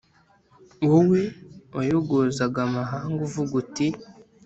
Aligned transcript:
wowe 0.89 1.21
wayogozaga 1.75 2.59
amahanga, 2.67 3.19
uvuga 3.27 3.53
uti 3.61 3.87